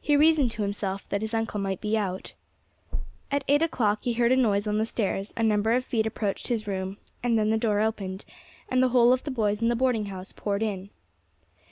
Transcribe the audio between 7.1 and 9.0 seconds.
and then the door opened, and the